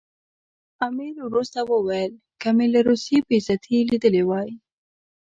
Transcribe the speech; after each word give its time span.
امیر 0.87 1.15
وروسته 1.27 1.59
وویل 1.71 2.11
که 2.41 2.49
مې 2.55 2.67
له 2.73 2.79
روسیې 2.89 3.19
بې 3.27 3.37
عزتي 3.39 3.77
لیدلې 3.91 4.23
وای. 4.25 4.49